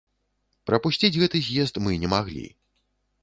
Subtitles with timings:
[0.69, 2.45] Прапусціць гэты з'езд мы не маглі.